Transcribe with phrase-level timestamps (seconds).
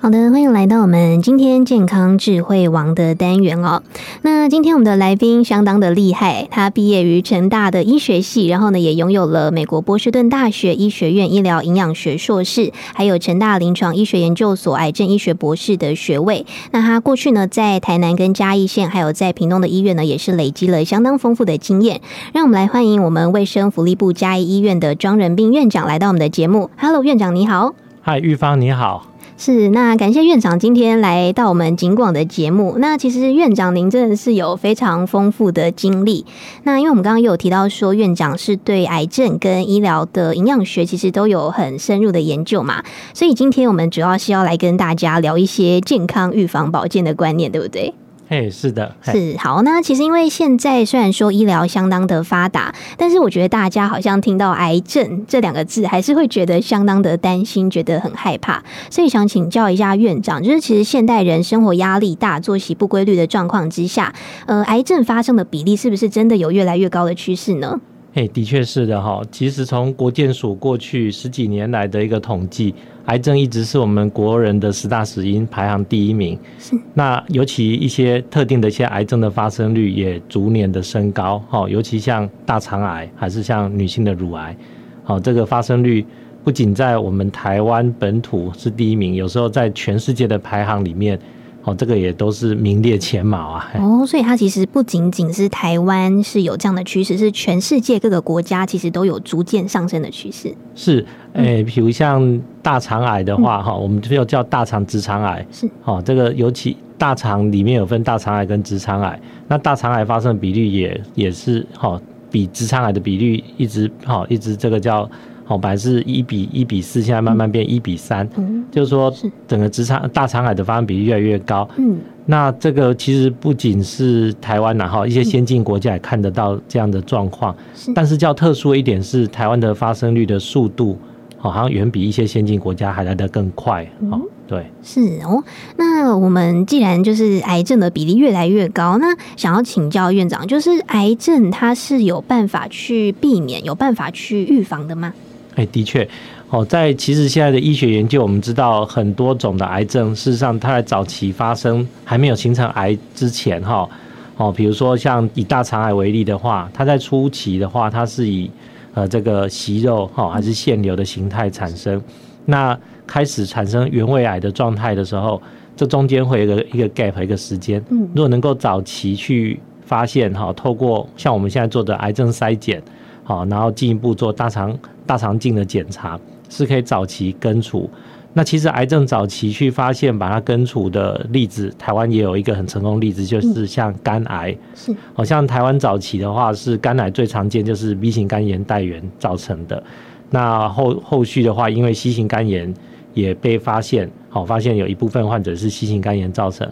[0.00, 3.82] 好的，欢迎来到我们今天健康智慧王的单元哦。
[4.22, 16.46] 那今天我们的来宾相当的厉害，他毕业于成大的医学系，然后呢也拥有了美国波士顿大学医学院医疗营养学硕士，还有成大临床医学研究所癌症医学博士的学位。
[16.70, 22.00] 那他过去呢在台南跟嘉义县，还有在屏东的医院呢，也是累积了相当丰富的经验。
[22.32, 26.70] 让我们来欢迎我们卫生福利部嘉义医院的庄仁斌院长来到我们的节目。
[26.78, 27.74] Hello，院长你好。
[28.00, 29.07] 嗨，玉芳你好。
[29.40, 32.74] 是，那感谢院长今天来到我们景广的节目。
[32.78, 36.26] 那其实院长您真的是有非常丰富的经历。
[36.64, 42.82] 那因为我们刚刚有提到说，院长是对癌症跟医疗的营养学其实都有很深入的研究嘛，
[43.14, 47.94] 所以今天我们主要是要来跟大家聊一些健康预防保健的观念，对不对？
[48.30, 49.62] 嘿，是的，是好。
[49.62, 58.62] 那其实因为现在虽然说医疗相当的发达，但是我觉得大家好像听到癌症这两个字，还是会觉得相当的担心，觉得很害怕。
[58.90, 64.12] 所以想请教一下院长，就是其实现代人生活压力大、作息不规律的状况之下，
[64.44, 67.80] 呃，癌症发生的比例是不是真的有越来越高的趋势呢？
[68.18, 69.22] 嘿，的确是的哈。
[69.30, 76.36] 其实从国健署过去十几年来的一个统计，癌症一直是我们国人的十大死因排行第一名。
[76.58, 76.76] 是。
[76.94, 81.38] 那尤其一些特定的一些癌症的发生率也逐年的升高。
[81.48, 84.56] 哈，尤其像大肠癌，还是像女性的乳癌，
[85.04, 86.04] 好，这个发生率
[86.42, 91.16] 不仅在我们台湾本土是第一名，有时候在全世界的排行里面。
[91.64, 93.70] 哦，这个也都是名列前茅啊！
[93.74, 100.54] 哦，所以它其实不仅仅是台湾是有这样的趋势，是全世界各个国家其实都有逐渐上升的趋势。
[100.74, 105.46] 是，诶、欸，比如像大肠癌的话，哈、嗯，我们就叫大肠直肠癌。
[105.50, 112.00] 是，哦，这个尤其大肠里面有分大肠癌跟直肠癌，那大肠癌发生的比率也也是哈，
[112.30, 115.08] 比直肠癌的比率一直哈，一直这个叫。
[115.48, 119.12] 哦，本来是一比一比四，现在慢慢变一比三，嗯，就是说
[119.46, 121.66] 整个直肠大肠癌的发生比例越来越高。
[121.78, 127.56] 嗯，那这个其实不仅是台湾呐，哈，一些先进国家也看得到这样的状况。
[127.74, 130.98] 是，但是较特殊一点是，台湾的发生率的速度，
[131.38, 133.90] 好像远比一些先进国家还来得更快。
[134.10, 135.42] 哦，对，是哦。
[135.78, 145.14] 那我们既然就是癌症的比例越来越高，那想要请教院长，就是癌症它是有办法去避免、有办法去预防的吗？
[145.58, 146.08] 哎，的确，
[146.50, 153.88] 哦，在其实现在的医学研究，我们知道很多种的癌症，事实上它在早期发生还没有形成癌之前，哈，
[154.36, 158.48] 哦，比如说像以大肠癌为例的话，它在初期的话，它是以
[158.94, 162.00] 呃这个息肉哈还是腺瘤的形态产生，
[162.44, 165.42] 那开始产生原位癌的状态的时候，
[165.76, 172.80] 这中间会有一个一个 gap 一个时间，嗯，如果能够早期去发现哈，透过像我们现在做的癌症筛检。
[173.28, 174.74] 好，然后进一步做大肠
[175.04, 176.18] 大肠镜的检查，
[176.48, 177.86] 是可以早期根除。
[178.32, 184.56] 那其实癌症早期去发现把它根除的例子，台湾也有一个很成功例子，就是像肝癌。
[184.74, 189.82] 是，好像台湾早期的话是肝癌最常见，就是 B 型肝炎带源造成的。
[190.30, 192.72] 那后后续的话，因为 C 型肝炎
[193.12, 196.66] 也被发现，好，发现有一部分患者是 C 型肝炎造成。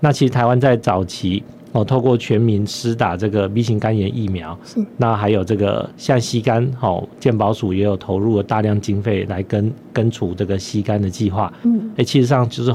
[0.00, 1.44] 那其实台湾在早期。
[1.72, 4.84] 哦，透过全民施打这个 B 型肝炎疫苗，是。
[4.96, 12.74] 那还有这个像吸肝，哦，健保署也有投入了大量经费来根根除这个吸肝的计划，嗯，哎，其实上就是。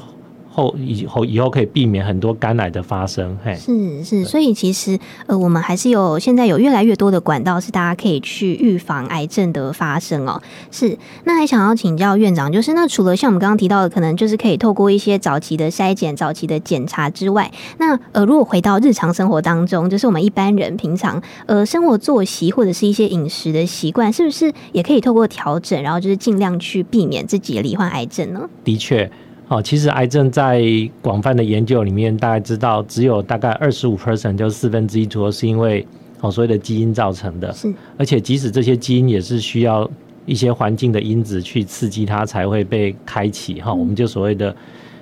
[0.55, 10.41] 后以后以后可以避免很多肝癌的发生，嘿，是是，所以其实呃，我们还是有现在有越来越多的管道是大家可以去预防癌症的发生哦。
[10.71, 28.49] 是，那还想要请教院长，就是那除了像我们刚刚提到的，可能就是可以透过一些早期的筛检、早期的检查之外，那呃，如果回到日常生活当中，就是我们一般人平常呃生活作息或者是一些饮食的习惯，是不是也可以透过调整，然后就是尽量去避免自己罹患癌症呢？
[28.63, 29.11] 的确。
[29.47, 30.63] 哦，其实癌症在
[31.03, 35.85] 广泛的研究里面，大概知道只有大概二十五 percent，就四分之一，主要是因为
[36.22, 37.53] 哦所谓的基因造成的。
[37.53, 39.88] 是，而且即使这些基因也是需要
[40.25, 43.72] 一些环境的因子去刺激它才会被开启哈。
[43.72, 44.56] 我们就所谓的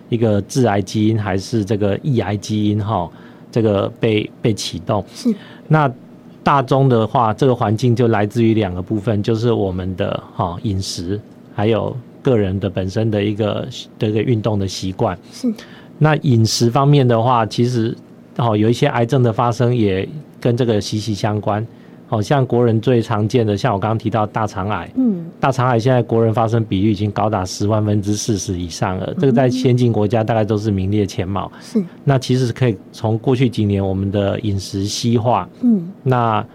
[0.10, 3.10] 一个致癌基因还是这个抑癌基因哈，
[3.50, 5.02] 这个被被启动。
[5.16, 5.34] 是，
[5.70, 5.90] 那
[6.44, 11.18] 大宗的话，这个环境就来自于两个部分，就是我们的哈饮食
[11.56, 11.96] 还有。
[12.24, 13.68] 个人的本身的一个
[14.00, 15.16] 的一个运动的习惯。
[15.32, 15.54] 是，
[16.00, 17.96] 那饮食方面的话，其实
[18.38, 20.08] 哦有一些癌症的发生也
[20.42, 21.64] 跟这个息息相关。
[22.06, 31.52] 好像国人最常见的，像我刚刚提到大肠癌，嗯，大肠癌现在国人发生比率已经高达十万分之四十以上了，这个在先进国家大概都是名列前茅。
[31.60, 36.46] 是，那其实可以从过去几年我们的饮食西化，嗯，那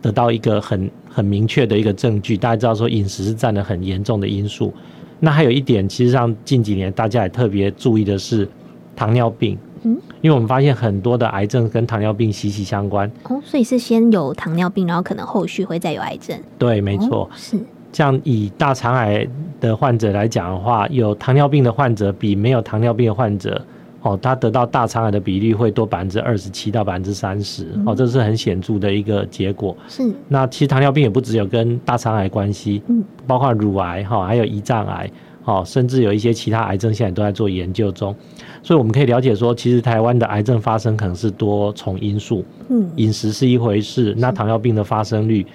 [0.00, 4.72] 得到一个很很明确的一个证据，大家知道说饮食是占了很严重的因素。
[5.20, 8.48] 那还有一点，其实上近几年大家也特别注意的是
[8.96, 9.56] 糖尿病。
[9.82, 13.10] 嗯，因为我们发现很多的癌症跟糖尿病息息相关。
[13.24, 16.38] 哦，所以是先有糖尿病，然后可能后续会再有癌症。
[16.58, 17.24] 对，没错。
[17.24, 17.58] 哦，是。
[17.92, 19.26] 像以大肠癌
[19.60, 23.60] 的患者来讲的话，有糖尿病的患者比没有糖尿病的患者，
[24.02, 27.66] 哦，他得到大肠癌的比例会多百分之二十七到百分之三十。
[27.84, 29.76] 哦，这是很显著的一个结果。
[29.88, 30.10] 是。
[30.28, 35.10] 那其实糖尿病也不只有跟大肠癌关系，嗯，包括乳癌哈，还有胰脏癌，
[35.44, 38.14] 哦，甚至有一些其他癌症现在都在做研究中。
[38.62, 42.44] 所以我们可以了解说，其实台湾的癌症发生可能是多重因素。
[42.68, 45.46] 嗯，饮食是一回事，那糖尿病的发生率。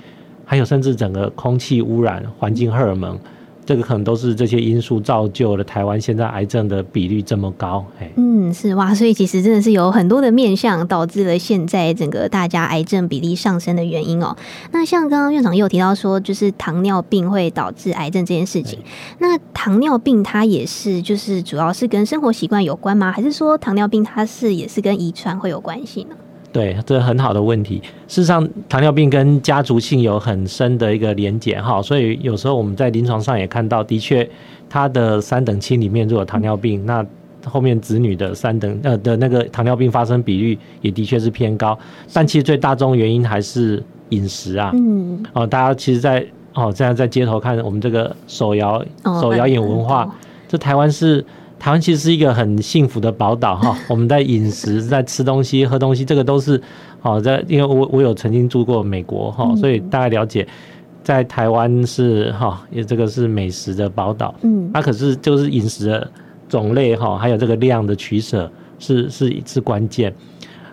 [0.47, 3.17] 还有，甚至整个空气污染、环境荷尔蒙，
[3.65, 7.83] 这个可能都是这些因素造就了台湾现在癌症的比率这么高。
[8.15, 14.35] 嗯，是哇，所以其实真的是有很多的面向导致了现在整个大家癌症比例上升的原因哦。
[14.71, 18.77] 那像刚刚院长也有提到说，就是糖尿病会导致癌症这件事情。
[19.19, 23.11] 那糖尿病它也是，就是主要是跟生活习惯有关吗？
[23.11, 26.15] 还是说糖尿病它是也是跟遗传会有关系呢？
[26.55, 27.81] 对，这很好的问题。
[28.07, 34.25] 事实上，糖尿病跟家族性有很深的一个连结哈，所以有时候我们在临床上也看到，的确，
[34.69, 37.05] 他的三等亲里面如果有糖尿病，嗯、那
[37.51, 41.77] 后面子女的三等呃的那个糖尿病发生比率也的确是偏高。
[42.13, 44.71] 但其实最大宗原因还是饮食啊。
[44.73, 45.21] 嗯。
[45.33, 50.09] 哦，大家其实在，在哦现在在街头看我们这个手摇、哦、手摇饮文化，
[50.47, 51.25] 这台湾是。
[51.57, 56.61] 台湾其实是一个很幸福的宝岛哈， 我们在饮食、在吃东西、喝东西，这个都是
[56.99, 60.47] 好在，因为我我有曾经住过美国哈，所以大概了解，
[61.03, 66.11] 在台湾是哈，也这个是美食的宝岛，嗯，那可是就是饮食的
[66.47, 70.13] 种类哈，还有这个量的取舍是是是关键，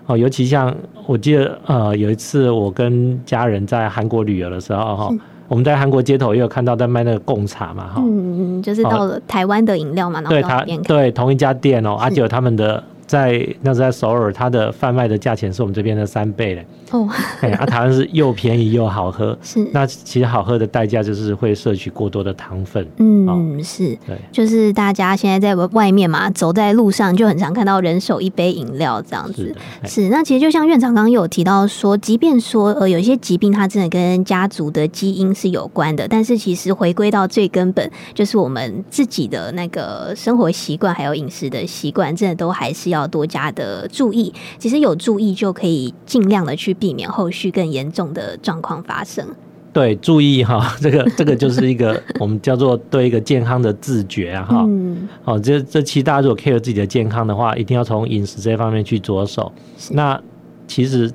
[0.06, 0.75] 哦，尤其像
[1.06, 5.14] 我记得呃有一次我跟家人在韩国旅游的时候哈。
[5.52, 12.82] 我们在韩国街头也有看到在卖那个贡茶嘛，哈，嗯嗯，就是到了台湾的饮料嘛，然后对，他对同一家店哦，而且有他们的。
[13.12, 16.67] 在那是在首尔，它的贩卖的价钱是我们这边的三倍嘞。
[16.91, 17.06] 哦，
[17.43, 19.37] 哎，啊，台湾是又便宜又好喝。
[19.43, 22.87] 是，那其实好喝的代价就是会摄取过多的糖分。
[22.97, 29.55] 嗯，哦、是，对，就是大家现在在外面嘛，走在路上就很常看到人手一杯饮料这样子。
[29.85, 43.01] 是，是，那其实就像院长刚刚有提到说，即便说呃有一些疾病它真的跟家族的基因是有关的，但是其实回归到最根本，就是我们自己的那个生活习惯还有饮食的习惯，真的都还是要。
[43.06, 49.26] 多加的注意，其实有注意就可以尽量的去避免后续更严重的状况发生。
[49.72, 54.64] 对，注意哈， 这个这个就是一个我们叫做对一个健康的自觉啊哈。
[54.69, 55.08] 嗯。
[55.22, 59.50] 好，这这期大家如果 care 自己的健康的话，一定要从饮食这方面去着手。
[59.93, 60.20] 那
[60.66, 61.10] 其实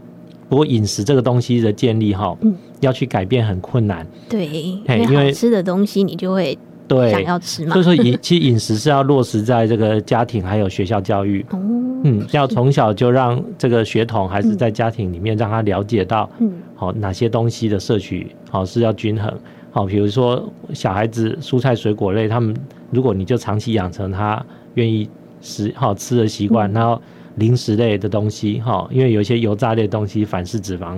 [0.49, 4.07] 不过饮食这个东西的建立哈，嗯，要去改变很困难。
[4.27, 6.57] 对，因为吃的东西你就会。
[6.87, 7.73] 对，想要吃嘛？
[7.73, 11.45] 所以说饮 其实饮食是要落实在这个家庭还有学校教育。
[11.49, 11.59] 哦，
[12.03, 19.31] 嗯，要从小就让这个学童还是在家庭里面让他了解到，嗯，好哪些东西的摄取好是要均衡。
[19.71, 22.55] 好，比如说小孩子蔬菜水果类，他们
[22.89, 24.43] 如果你就长期养成他
[24.75, 25.09] 愿意
[25.41, 26.99] 食好吃的习惯，然后
[27.35, 30.97] 零食类的东西哈，因为有一些油炸类的东西反式脂肪，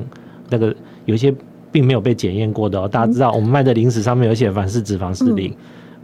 [0.50, 0.74] 那个
[1.06, 1.34] 有一些
[1.72, 2.88] 并没有被检验过的哦。
[2.88, 5.54] 大家知道我们卖的零食上面有写凡是脂肪是零。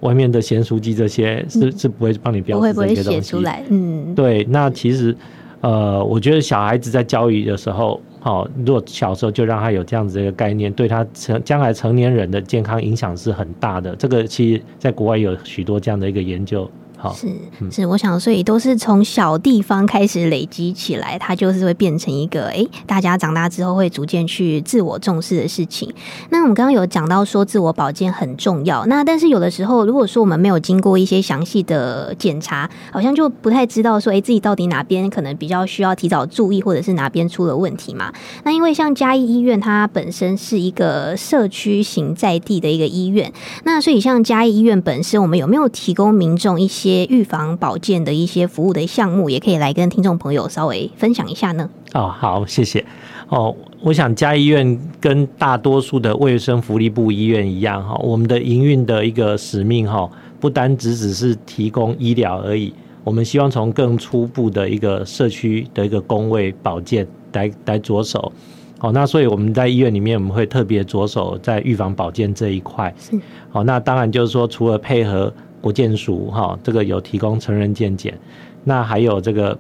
[0.02, 3.64] 外面的咸酥鸡这些是是不会帮你标示这些东西，出来。
[3.70, 4.46] 嗯，对。
[4.50, 5.16] 那其实，
[5.62, 13.96] 呃，我觉得小孩子在教育的时候，好，如果小时候就让他有这样子的一个概念，对他成将来成年人的健康影响是很大的。
[13.96, 16.70] 这个其实在国外有许多这样的一个研究。
[17.14, 17.28] 是
[17.72, 25.94] 是，我想，所以都是从小地方开始累积起来，它就是会变成一个哎、欸，大家长大之后会逐渐去自我重视的事情。
[26.30, 38.14] 那我们刚刚有讲到说自我保健很重要，那但是有的时候，如果说我们没有经过一些详细的检查，好像就不太知道说，哎、欸，自己到底哪边可能比较需要提早注意，或者是哪边出了问题嘛？
[38.44, 43.32] 那因为像嘉义医院，它本身是一个社区型在地的一个医院，
[43.64, 51.70] 那所以像嘉义医院本身，我们有没有提供民众一些预防保健的一些服务的项目，也可以来跟听众朋友稍微分享一下呢。
[51.94, 52.86] 哦，好，谢谢。
[53.28, 60.10] 哦，我想嘉义医院跟大多数的卫生福利部医院一样，哈，我们的营运的一个使命，哈，
[60.40, 62.72] 不单只只是提供医疗而已，
[63.04, 68.32] 我们希望从更初步的一个社区的一个工位保健来来着手。
[68.78, 72.94] 好，那所以我们在医院里面，我们会特别着手在预防保健这一块。
[73.00, 73.20] 是。
[73.50, 75.34] 好，那当然就是说，除了配合。
[75.66, 78.16] 国健署哈，这个有提供成人健检，
[78.64, 79.58] 那还有这个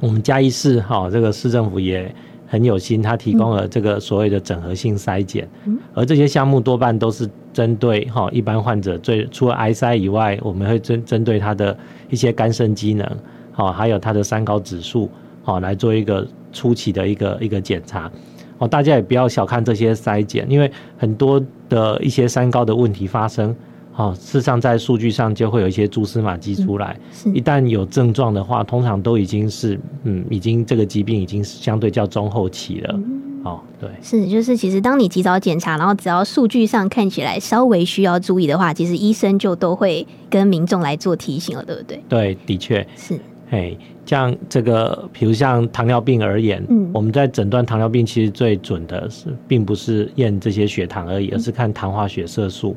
[0.00, 2.12] 我们嘉义市哈，这个市政府也
[2.48, 5.48] 很有心，他提供了这个所谓的整合性筛检，
[5.94, 13.08] 而这些项目多半都是针对哈一般患者，最除了癌筛以外，我们会针针对他的一些肝肾机能，
[13.52, 15.08] 好，还有他的三高指数，
[15.44, 18.10] 好，来做一个初期的一个一个检查。
[18.58, 20.68] 哦，大家也不要小看这些筛检，因为
[20.98, 23.54] 很多的一些三高的问题发生。
[24.00, 26.98] 哦，事实上在数据上就会有一些蛛丝马迹出来。
[27.26, 32.94] 嗯、一旦有症状的话，通常都已经是嗯，已经这个疾病已经相对较中后期了。
[32.94, 42.02] 嗯、哦，对，是就是其实当你及早检查，然后只要数据上看起来稍微需要注意的话，其实医生就都会跟民众来做提醒了，对不对？
[42.08, 43.20] 对，的确是。
[43.50, 43.76] 哎，
[44.06, 52.74] 像这个，比如像糖尿病而言，嗯，我们在诊断糖尿病，其实最准的是，并不是验这些血糖而已，而是看糖化血色素。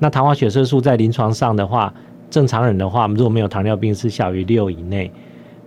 [0.00, 1.94] 那糖化血色素在临床上的话，
[2.28, 5.08] 正常人的话，如果没有糖尿病是小于六以内。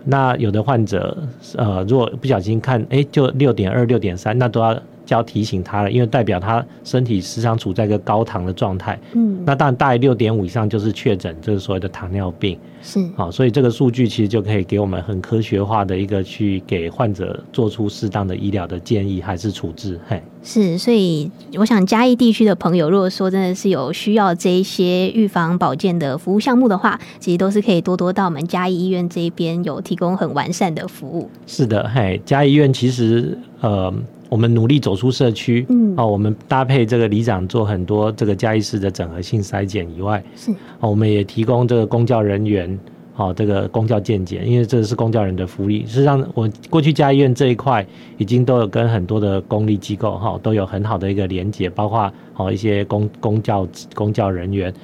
[0.04, 1.16] 那有的患者，
[1.56, 8.98] 呃，如果不小心看，哎、就六点二、六点三，那都要就要提醒他了，因为代表他身体时常处在一个高糖的状态。
[9.12, 12.58] 嗯，那当然大于六点五以上就是确诊，就是所谓的糖尿病。
[12.82, 19.98] 是，好，所以这个数据其实就可以给我们很科学化的一个去给患者做出适当的医疗的建议还是处置。
[20.06, 20.22] 嘿。
[20.42, 31.30] 是，所以我想嘉义地区的朋友，如果说真的是有需要这一些预防保健的服务项目的话，其实都是可以多多到我们嘉义医院这边有提供很完善的服务。
[31.46, 33.90] 是的，嘿，嘉义医院其实呃，
[34.34, 40.50] 我们努力走出社区，嗯，哦，我们搭配这个里长做很多这个嘉义市的整合性筛检以外，是，
[40.80, 42.76] 哦，我们也提供这个公教人员。
[43.12, 45.86] 好，这个公教健检，因为这是公教人的福利。
[45.86, 47.86] 实际上，我过去嘉义医院这一块
[48.18, 53.64] 已经都有跟很多的公立机构哈都有很好的一个连结，包括哦一些公公教
[53.94, 54.74] 公教人员，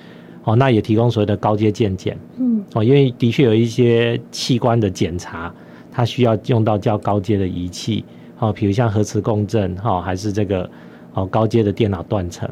[0.44, 5.52] 哦那也提供所谓的高阶健检，嗯，哦因为的确有一些器官的检查，
[5.90, 8.04] 它需要用到较高阶的仪器，
[8.40, 10.68] 哦比如像核磁共振哈，还是这个
[11.14, 12.48] 哦高阶的电脑断层。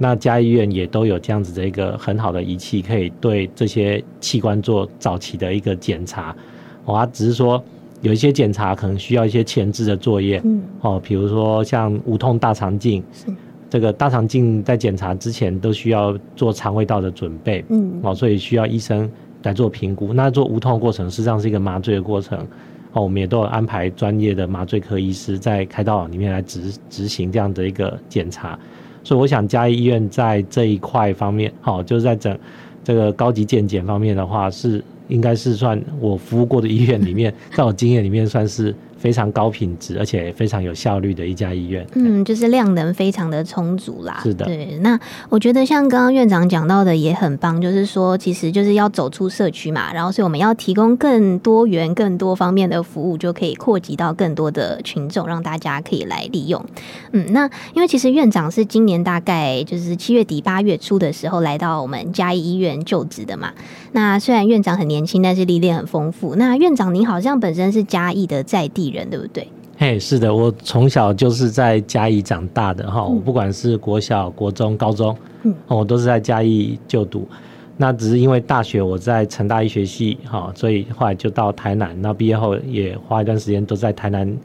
[0.00, 6.36] 那家医院也都有这样子的一个很好的仪器，可以对这些器官做早期的一个检查。
[6.84, 7.60] 哦，只是说
[8.00, 10.40] 有一些检查可能需要一些前置的作业。
[10.44, 10.62] 嗯。
[10.82, 13.26] 哦，比如说像无痛大肠镜，是
[13.68, 17.64] 这个大肠镜在检查之前都需要做肠胃道的准备。
[17.68, 17.98] 嗯。
[18.02, 19.10] 哦，所以需要医生
[19.42, 20.12] 来做评估。
[20.12, 22.46] 那做无痛过程实际上是一个麻醉的过程。
[22.92, 28.58] 哦，我们也都有安排专业的麻醉科医师在开刀里面来执执行这样的一个检查。
[29.04, 32.38] 所以我想嘉义医院在这一块方面，好，就是在整
[32.82, 38.74] 这个高级健检方面的话，是应该是算我服务过的医院里面， 在我经验里面算是。
[38.98, 41.86] 非常高品质，而且非常有效率的一家医院。
[41.94, 44.20] 嗯，就是量能非常的充足啦。
[44.22, 44.78] 是的，对。
[44.82, 56.64] 那我觉得像刚刚院长讲到的也很棒，就是说其实就是要走出社区嘛，然后所以我们要提供更多元、更多方面的服务，就可以扩及到更多的群众，让大家可以来利用。
[57.12, 63.52] 嗯，那因为其实院长是今年大概就是七月底八月初的时候来到我们嘉义医院就职的嘛。
[63.92, 66.34] 那虽然院长很年轻，但是历练很丰富。
[66.34, 69.46] 那院长您好像本身是嘉义的在地人对不对？
[69.76, 77.28] 嘿，hey, 是的，我从小就是在嘉义长大的哈，嗯、我不管是国小、国中、高中，嗯，我都是在嘉义就读。
[77.76, 81.96] 那只是因为大学我在成大医学系哈，所以后来就到台南。
[82.02, 84.36] 那毕业后也花一段时间都在台南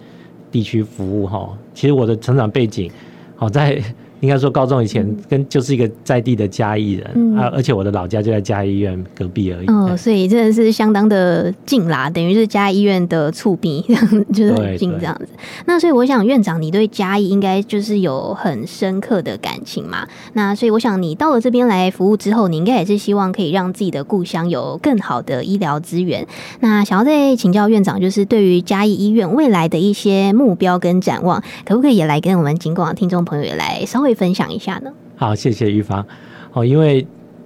[0.52, 1.50] 地区服务哈。
[1.74, 2.92] 其实我的成长背景
[3.36, 3.82] 好在。
[4.24, 9.68] 应该说，高中以前跟就是一个在地的嘉义人，嗯、啊，而且我的老家就在嘉义医院隔壁而已。
[9.68, 13.84] 哦，所以真的是相当的近啦，等于是嘉义医院的厝边，
[14.34, 15.28] 就是很近这样子。
[15.66, 20.08] 那所以我想，院长你对嘉义应该就是有很深刻的感情嘛？
[20.32, 26.26] 那所以我想，你到了这边来服务之后，你应该也是希望可以让自己的故乡有更好的医疗资源。
[26.62, 34.13] 那想要再请教院长，就是对于嘉义医院未来的一些目标跟展望，可不可以也来跟我们尽管的听众朋友也来稍微。
[34.14, 34.92] 分享一下呢？
[35.16, 36.06] 好，谢谢玉芳。
[36.54, 37.06] 哦，因为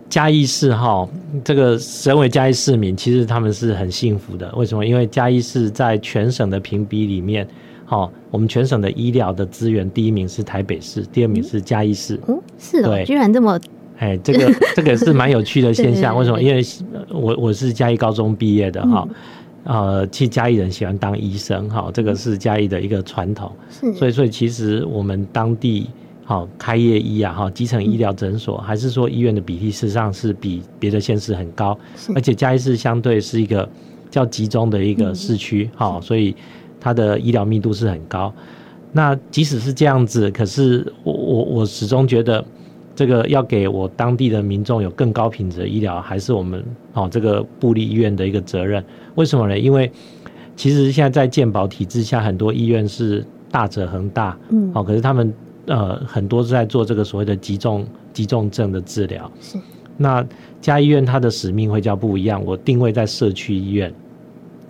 [0.10, 1.08] 嘉义市哈，
[1.44, 4.54] 这个身为嘉义市民，其实他们是很幸福的。
[4.56, 4.86] 为什么？
[4.86, 7.48] 因为嘉义市在全省的评比里面，
[7.86, 12.20] 好，我们全省的医疗的资源，第一名是台北市，第二名是嘉义市。
[12.28, 13.60] 嗯，是哦，对，居然这么，
[13.98, 16.18] 哎，这个 这个是蛮有趣的现象。
[16.18, 16.42] 为什么？
[16.42, 16.62] 因为
[17.10, 19.08] 我我是嘉义高中毕业的哈，
[19.66, 23.52] 呃，其实嘉义人喜欢当医生哈，这个是嘉义的一个传统。
[23.70, 25.90] 是，所以所以其实我们当地。
[26.30, 33.68] 好，开业医啊，哈，基层医疗诊所，还是说医院的比例，事实上是比别的县市很高，是而且嘉义市相对是一个
[34.12, 36.36] 较集中的一个市区，好、嗯，所以
[36.82, 38.34] 它的医疗密度是很高。
[38.92, 42.44] 那即使是这样子，可是我我我始终觉得，
[42.94, 48.84] 这个要给我当地的民众有更高品质的医疗，还是我们哦这个布立医院的一个责任。
[49.16, 49.58] 为什么呢？
[49.58, 49.90] 因为
[50.58, 55.34] 其实现在在健保体制下，很多医院是大者恒大，嗯，哦，可是他们
[55.68, 59.32] 呃很多是在做这个所谓的急重急重症的治疗。
[59.40, 59.58] 是，
[59.96, 60.26] 那
[60.60, 63.94] 家医院它的使命会叫不一样，我定位在社区医院。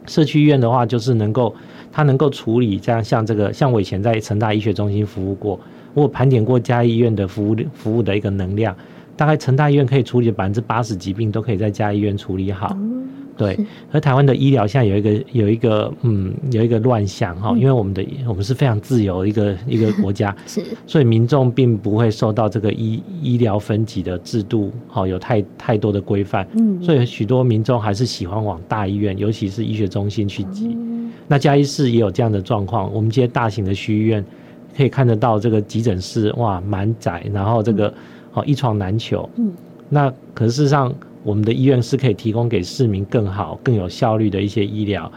[0.05, 1.53] 社区医院的话，就是能够
[1.91, 5.59] 它能够处理这样像这个，像我以前在成大医学中心服务过，
[5.93, 8.75] 我盘点过家医院的服务服务的一个能量，
[9.15, 12.73] 大概成大医院可以处理的百分之八十疾病都可以在家医院处理好。
[12.79, 12.96] 嗯
[13.37, 13.55] 对，
[13.91, 30.75] 而台湾的医疗现在有一个有一个嗯有一个乱象哈，因为我们的我们是非常自由的一个 一个国家，是，所以民众并不会受到这个医医疗分级的制度哈有太太多的规范，嗯，所以许多民众还是喜欢往大医院，尤其是医学中心去挤。
[31.27, 34.25] 那嘉义市也有这样的状况，我们这些大型的区医院
[34.75, 37.93] 可以看得到这个急诊室哇满载，然后这个
[38.33, 39.51] 哦一床难求，嗯，
[39.89, 40.91] 那可是事实上。
[41.27, 45.11] 我们的医院是可以提供给市民更好、更有效率的一些医疗。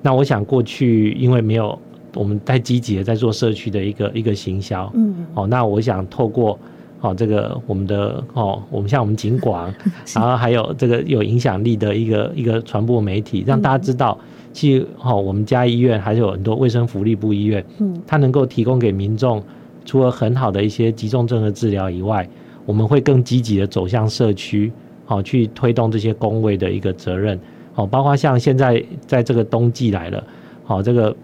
[0.00, 1.76] 那我想过去因为没有
[2.14, 6.56] 我们太积极的在做社区的一个一个行销，嗯，哦，那我想透过
[7.00, 9.74] 哦这个我们的哦，我们像我们警广，
[10.14, 14.16] 然后还有这个有影响力的一个一个传播媒体，让大家知道，
[14.52, 19.42] 其实哦我们嘉义医院还是有很多卫生福利部医院，嗯，它能够提供给民众
[19.84, 22.28] 除了很好的一些急重症的治疗以外，
[22.64, 24.72] 我们会更积极的走向社区。
[25.06, 27.38] 好，去推动这些工位的一个责任，
[27.72, 30.22] 好，包括像现在在这个冬季来了，
[30.64, 31.14] 好，这个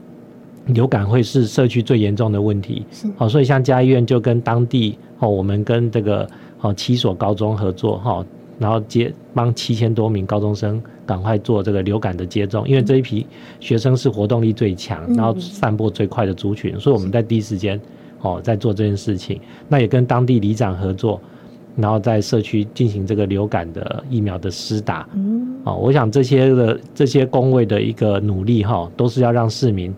[0.67, 2.87] 流感会是社区最严重的问题，
[3.17, 6.25] 好，所以像嘉义医院就跟当地，哦，我们跟这个
[6.61, 8.25] 哦七所高中合作，哈，
[8.61, 13.27] 然后接帮七千多名高中生赶快做这个流感的接种，因为这一批
[13.59, 17.81] 学生是活动力最强，然后散播最快的族群，所以我们在第一时间，
[18.21, 21.21] 哦，在做这件事情，那也跟当地里长合作。
[21.77, 29.95] 然后在社区进行这个流感的疫苗的施打，嗯，哦，我想这些的这些工位的一个努力哈，都是要让市民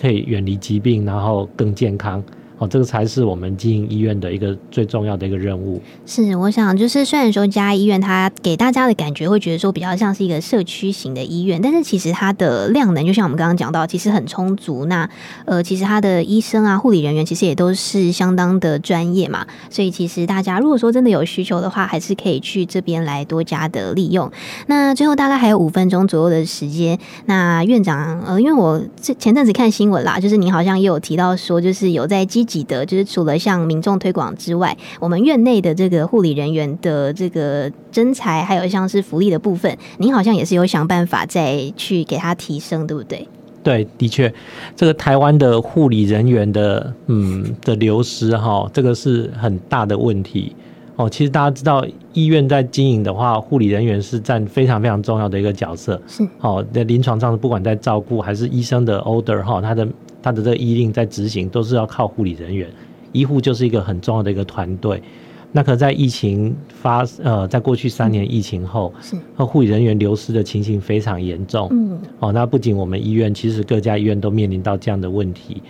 [0.00, 2.22] 可以远离疾病，然后更健康。
[2.58, 5.80] 哦，这个才是我们经营医院的一个最重要的一个任务。
[6.04, 14.86] 是，我想就是虽然说家医院它给大家的感觉会觉得说比较像是一个社区型的医院，但是其实它的量能就像我们刚刚讲到，其实很充足。
[14.86, 15.08] 那
[15.44, 24.28] 呃，其实它的医生啊、护理人员其实也都是相当的专业嘛，所以其实大家如果说真的有需求的话，还是可以去这边来多加的利用。
[24.66, 43.28] 那最后大概还有五分钟左右的时间，那院长呃，因为我这前阵子看新闻啦，就是你好像也有提到说，就是有在积记得就是除了向民众推广之外，我们院内的这个护理人员的这个征才，还有像是福利的部分，您好像也是有想办法再去给他提升，对不对？
[43.62, 44.32] 对，的确，
[44.74, 50.56] 这个台湾的护理人员的嗯的流失哈，这个是很大的问题
[50.96, 51.10] 哦。
[51.10, 51.84] 其实大家知道，
[52.14, 59.86] 医院在经营的话，护理人员是占非常非常重要的一个角色，是哦，在临床上不管在照顾还是医生的 order 哈，他的。
[60.22, 62.68] 他的这个医令在执行，都是要靠护理人员。
[63.12, 65.02] 医护就是一个很重要的一个团队。
[65.50, 71.68] 那可在疫情发呃，在过去三年疫情后，是和护理人员流失的情形非常严重。
[71.70, 75.62] 嗯，哦，那不仅我们医院，其实各家医院都面临到这样的问题。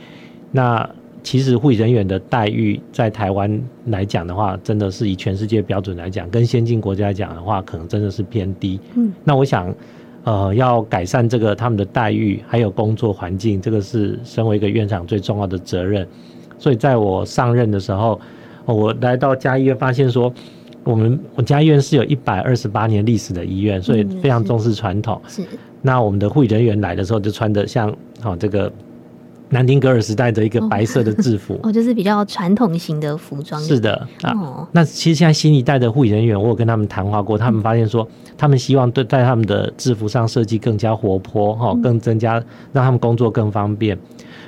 [0.50, 0.88] 那
[1.22, 8.80] 其实护理人员的待遇，在台湾来讲的话，真的是以全世界标准来讲，跟先进国家来讲的话，可能真的是偏低。
[8.96, 9.72] 嗯，那我想。
[10.28, 16.06] 呃，要改善这个他们的待遇，还有工作环境，这个是身为一个院长最重要的责任。
[16.58, 18.20] 所以在我上任的时候，
[18.66, 20.30] 我来到嘉义医院，发现说，
[20.84, 25.18] 我们我嘉义医院是有一百二十八年历史的医院，所以非常重视传统。
[25.26, 25.42] 是。
[25.80, 28.70] 那我们的护理人员来的时候，就穿的像好这个。
[29.50, 33.60] 南丁格尔时代的一个白色的制服， 哦，就是比较传统型的服装。
[33.62, 38.06] 是的啊，哦、那其实现在新一代的护理人员，我有跟他们谈话过，他们发现说，
[38.36, 42.34] 他们希望对在他们的制服上设计更加活泼，哈，更增加
[42.72, 43.98] 让他们工作更方便。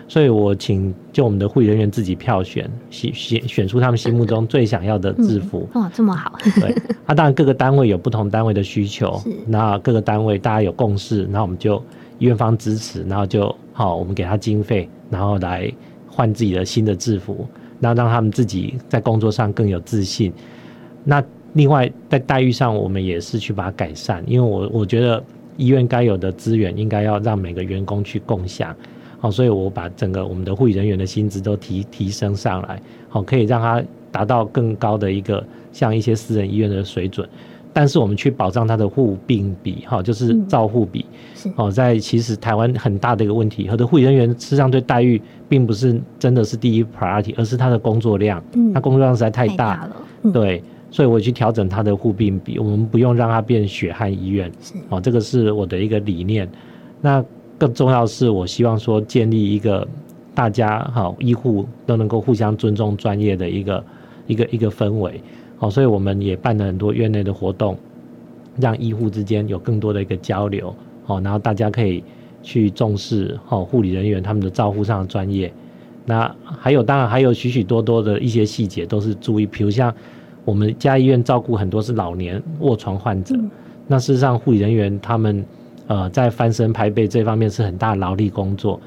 [0.06, 5.68] 所以我请就我们的护理人员自己票选，选选选出他们心目中最想要的制服。
[5.74, 6.36] 哇、这么好！
[6.60, 6.74] 对，
[7.06, 11.82] 那、啊、当然各个单位有不同单位的需求， 那各个单位大家有共识，那我们就。
[12.20, 15.70] 院方支持，然后就好，我们给他经费，然后来
[16.08, 17.46] 换自己的新的制服，
[17.78, 20.32] 那让他们自己在工作上更有自信。
[21.02, 21.22] 那
[21.54, 25.22] 另外在待遇上，我们也是去把它改善，因为我我觉得
[25.56, 28.74] 医院该有的资源应该要让每个员工去共享，
[29.18, 37.28] 好，所以我把整个我们的护理人员的薪资都提提升上来，好，可以让他达到更高的一个像一些私人医院的水准。
[37.72, 41.04] 但是我们去保障它的护病比，哈，就是照护比，
[41.56, 56.48] 哦，在其实台湾很大的一个问题，很多护理人员事实上对待遇并不是真的是第一 priority，而是他的工作量，嗯，他工作量实在太大，太大了，嗯、对，所以我去调整他的护病比，我们不用让他变血汗医院，是，哦，这个是我的一个理念。
[57.00, 57.24] 那
[57.58, 59.86] 更重要的是，我希望说建立一个。
[60.32, 63.84] 大家好医护都能够互相尊重专业的一个
[64.28, 65.20] 一个一个氛围。
[65.60, 67.76] 好，所以我们也办了很多院内的活动，
[68.58, 70.74] 让医护之间有更多的一个交流。
[71.04, 72.02] 哦，然后大家可以
[72.42, 75.52] 去重视哦护理人员他们的照护上的专业。
[76.06, 79.94] 那还有，当然还有许许多多的一些细节都是注意，比如像
[80.46, 83.50] 我们家医院照顾很多是老年卧床患者，嗯、
[83.86, 85.44] 那事实上护理人员他们
[85.88, 88.80] 呃在翻身拍背这方面是很大的劳力工作。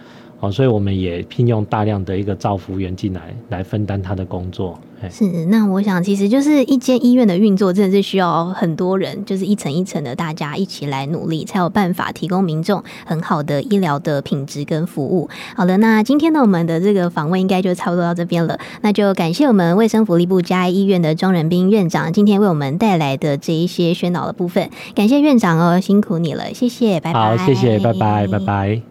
[0.44, 4.78] 哦，所以我们也聘用大量的一个照服员进来，来分担他的工作。
[5.10, 15.30] 是，那我想其实就是一间医院的运作，真的是需要很多人，就是一层一层的大家一起来努力，才有办法提供民众很好的医疗的品质跟服务。
[15.56, 18.60] 好了，那今天呢，我们的这个访问应该就差不多到这边了。
[18.82, 24.70] 那就感谢我们卫生福利部嘉义医院的庄仁斌院长今天为我们带来的这一些宣导的部分。
[24.94, 27.38] 感谢院长哦，辛苦你了，谢谢，拜拜。
[27.38, 28.84] 好，谢谢，拜拜，拜拜。